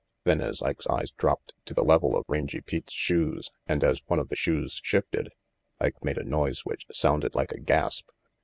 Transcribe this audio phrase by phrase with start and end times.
[0.23, 4.17] Then, as Ike's eyes dropped to the level of Rangy Pete's shoes, and as one
[4.17, 5.29] of the shoes shifted,
[5.79, 8.09] Ike made a noise whioh sounded like a gasp.